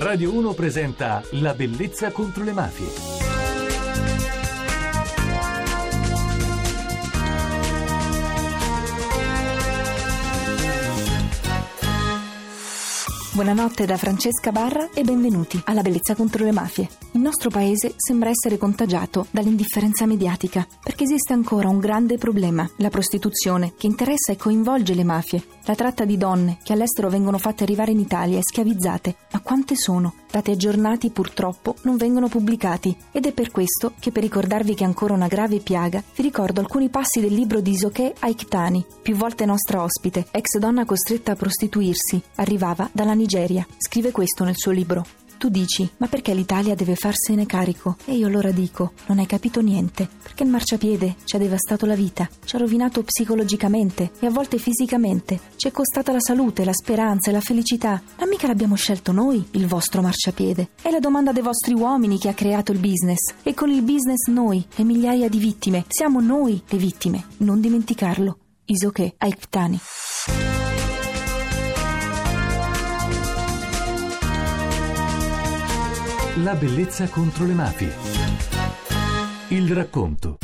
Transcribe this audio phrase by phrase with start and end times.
[0.00, 3.18] Radio 1 presenta La bellezza contro le mafie.
[13.32, 16.88] Buonanotte da Francesca Barra e benvenuti alla Bellezza contro le mafie.
[17.12, 22.88] Il nostro paese sembra essere contagiato dall'indifferenza mediatica, perché esiste ancora un grande problema, la
[22.88, 27.62] prostituzione, che interessa e coinvolge le mafie, la tratta di donne che all'estero vengono fatte
[27.62, 29.16] arrivare in Italia e schiavizzate.
[29.32, 30.14] Ma quante sono?
[30.30, 34.86] Dati aggiornati purtroppo non vengono pubblicati ed è per questo che per ricordarvi che è
[34.86, 39.44] ancora una grave piaga vi ricordo alcuni passi del libro di Isoke Aiktani, più volte
[39.44, 43.66] nostra ospite, ex donna costretta a prostituirsi, arrivava dalla Nigeria.
[43.76, 45.27] Scrive questo nel suo libro.
[45.38, 47.96] Tu dici, ma perché l'Italia deve farsene carico?
[48.06, 51.94] E io allora dico, non hai capito niente, perché il marciapiede ci ha devastato la
[51.94, 56.72] vita, ci ha rovinato psicologicamente e a volte fisicamente, ci è costata la salute, la
[56.72, 60.70] speranza e la felicità, ma mica l'abbiamo scelto noi, il vostro marciapiede.
[60.82, 64.26] È la domanda dei vostri uomini che ha creato il business e con il business
[64.26, 68.38] noi, le migliaia di vittime, siamo noi le vittime, non dimenticarlo.
[68.64, 69.78] Isoke Aiktani.
[76.44, 77.92] La bellezza contro le mafie.
[79.48, 80.38] Il racconto.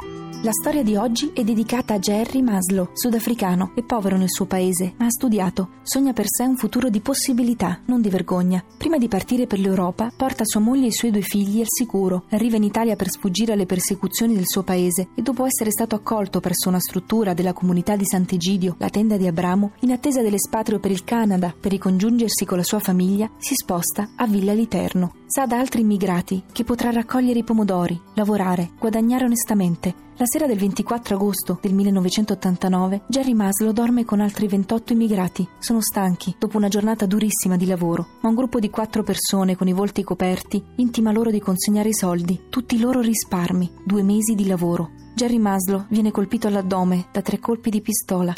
[0.44, 4.92] La storia di oggi è dedicata a Jerry Maslow, sudafricano e povero nel suo paese,
[4.98, 5.70] ma ha studiato.
[5.82, 8.62] Sogna per sé un futuro di possibilità, non di vergogna.
[8.76, 12.24] Prima di partire per l'Europa, porta sua moglie e i suoi due figli al sicuro.
[12.28, 16.40] Arriva in Italia per sfuggire alle persecuzioni del suo paese e dopo essere stato accolto
[16.40, 20.90] presso una struttura della comunità di Sant'Egidio, la tenda di Abramo, in attesa dell'espatrio per
[20.90, 25.14] il Canada per ricongiungersi con la sua famiglia, si sposta a Villa Literno.
[25.26, 30.04] Sa da altri immigrati che potrà raccogliere i pomodori, lavorare, guadagnare onestamente.
[30.16, 35.48] La sera del 24 agosto del 1989, Jerry Maslow dorme con altri 28 immigrati.
[35.58, 39.66] Sono stanchi, dopo una giornata durissima di lavoro, ma un gruppo di quattro persone con
[39.66, 44.36] i volti coperti intima loro di consegnare i soldi, tutti i loro risparmi, due mesi
[44.36, 44.90] di lavoro.
[45.16, 48.32] Jerry Maslow viene colpito all'addome da tre colpi di pistola.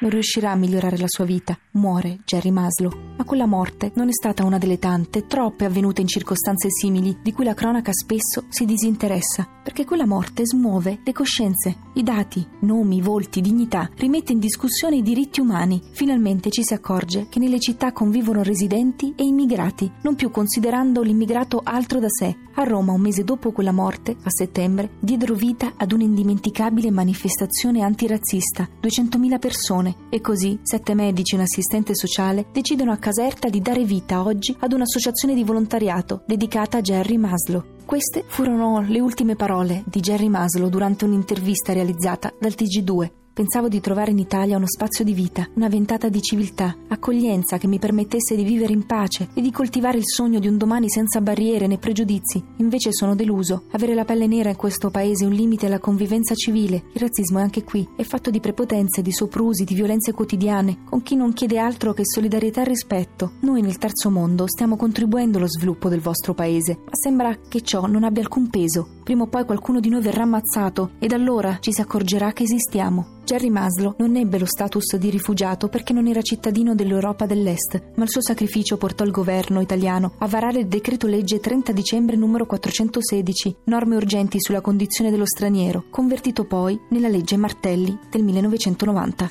[0.00, 1.58] Non riuscirà a migliorare la sua vita.
[1.72, 2.92] Muore Jerry Maslow.
[3.16, 7.32] Ma quella morte non è stata una delle tante, troppe avvenute in circostanze simili, di
[7.32, 13.00] cui la cronaca spesso si disinteressa, perché quella morte smuove le coscienze, i dati, nomi,
[13.00, 15.82] volti, dignità, rimette in discussione i diritti umani.
[15.92, 21.60] Finalmente ci si accorge che nelle città convivono residenti e immigrati, non più considerando l'immigrato
[21.62, 22.36] altro da sé.
[22.54, 28.68] A Roma, un mese dopo quella morte, a settembre, diedero vita ad un'indimenticabile manifestazione antirazzista.
[28.80, 33.60] 200.000 persone persone e così sette medici e un assistente sociale decidono a Caserta di
[33.60, 37.76] dare vita oggi ad un'associazione di volontariato dedicata a Jerry Maslow.
[37.84, 43.78] Queste furono le ultime parole di Jerry Maslow durante un'intervista realizzata dal TG2 Pensavo di
[43.78, 48.34] trovare in Italia uno spazio di vita, una ventata di civiltà, accoglienza che mi permettesse
[48.34, 51.78] di vivere in pace e di coltivare il sogno di un domani senza barriere né
[51.78, 52.42] pregiudizi.
[52.56, 53.66] Invece sono deluso.
[53.70, 56.86] Avere la pelle nera in questo paese è un limite alla convivenza civile.
[56.94, 57.88] Il razzismo è anche qui.
[57.94, 62.02] È fatto di prepotenze, di soprusi, di violenze quotidiane, con chi non chiede altro che
[62.04, 63.34] solidarietà e rispetto.
[63.42, 67.86] Noi nel terzo mondo stiamo contribuendo allo sviluppo del vostro paese, ma sembra che ciò
[67.86, 68.96] non abbia alcun peso.
[69.08, 73.20] Prima o poi qualcuno di noi verrà ammazzato ed allora ci si accorgerà che esistiamo.
[73.24, 78.04] Jerry Maslow non ebbe lo status di rifugiato perché non era cittadino dell'Europa dell'Est, ma
[78.04, 82.44] il suo sacrificio portò il governo italiano a varare il decreto legge 30 dicembre numero
[82.44, 89.30] 416, norme urgenti sulla condizione dello straniero, convertito poi nella legge Martelli del 1990.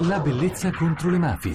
[0.00, 1.54] La bellezza contro le mafie.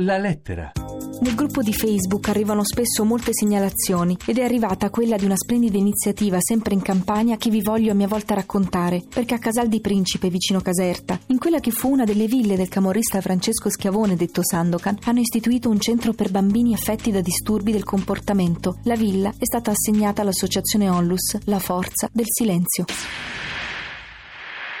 [0.00, 0.72] La lettera.
[1.18, 5.78] Nel gruppo di Facebook arrivano spesso molte segnalazioni ed è arrivata quella di una splendida
[5.78, 9.80] iniziativa sempre in campagna che vi voglio a mia volta raccontare, perché a Casal di
[9.80, 14.42] Principe, vicino Caserta, in quella che fu una delle ville del camorrista Francesco Schiavone, detto
[14.44, 18.78] Sandokan, hanno istituito un centro per bambini affetti da disturbi del comportamento.
[18.84, 22.84] La villa è stata assegnata all'associazione Onlus, la forza del silenzio.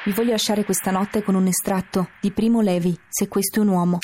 [0.04, 3.68] Vi voglio lasciare questa notte con un estratto di Primo Levi, Se questo è un
[3.68, 3.98] uomo.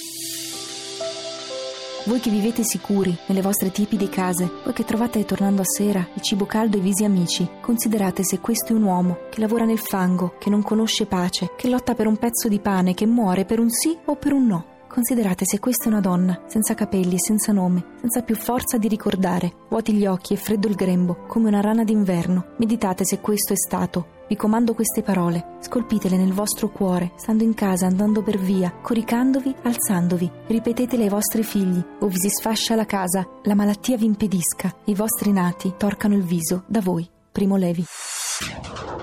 [2.04, 6.20] Voi che vivete sicuri nelle vostre tipide case, voi che trovate tornando a sera il
[6.20, 9.78] cibo caldo e i visi amici, considerate se questo è un uomo che lavora nel
[9.78, 13.60] fango, che non conosce pace, che lotta per un pezzo di pane, che muore per
[13.60, 14.66] un sì o per un no.
[14.88, 18.88] Considerate se questa è una donna, senza capelli e senza nome, senza più forza di
[18.88, 22.54] ricordare, vuoti gli occhi e freddo il grembo, come una rana d'inverno.
[22.58, 27.52] Meditate se questo è stato, vi comando queste parole, scolpitele nel vostro cuore, stando in
[27.52, 30.30] casa, andando per via, coricandovi, alzandovi.
[30.46, 34.94] Ripetetele ai vostri figli, o vi si sfascia la casa, la malattia vi impedisca, i
[34.94, 37.06] vostri nati torcano il viso da voi.
[37.30, 37.84] Primo Levi.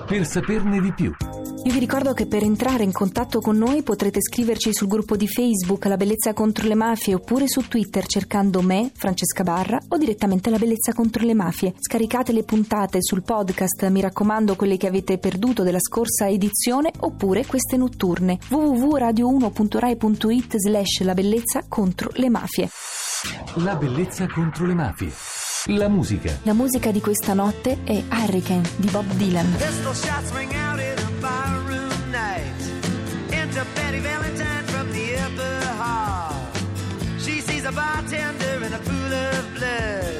[0.08, 1.14] per saperne di più.
[1.70, 5.28] Io vi ricordo che per entrare in contatto con noi potrete scriverci sul gruppo di
[5.28, 10.50] Facebook La Bellezza contro le Mafie oppure su Twitter cercando me, Francesca Barra, o direttamente
[10.50, 11.76] La Bellezza contro le Mafie.
[11.78, 17.46] Scaricate le puntate sul podcast, mi raccomando quelle che avete perduto della scorsa edizione oppure
[17.46, 22.68] queste notturne www.radio1.rai.it slash La Bellezza contro le Mafie.
[23.58, 25.12] La bellezza contro le mafie.
[25.66, 26.36] La musica.
[26.44, 29.58] La musica di questa notte è Hurricane di Bob Dylan.
[33.90, 36.48] Betty Valentine from the upper hall.
[37.18, 40.19] She sees a bartender in a pool of blood.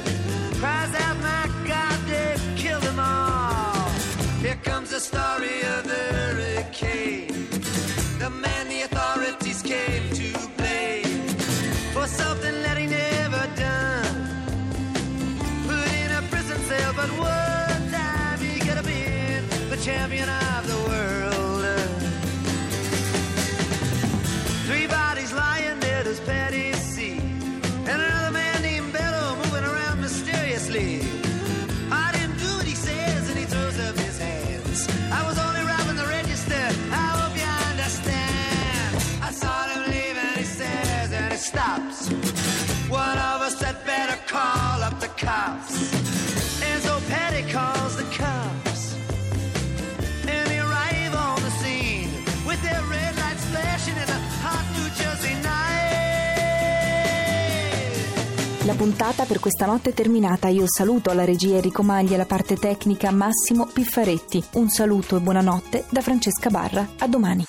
[58.70, 60.46] La puntata per questa notte è terminata.
[60.46, 64.40] Io saluto alla regia Enrico Magli e alla parte tecnica Massimo Piffaretti.
[64.52, 66.86] Un saluto e buonanotte da Francesca Barra.
[66.98, 67.44] A domani.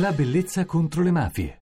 [0.00, 1.56] La bellezza contro le mafie.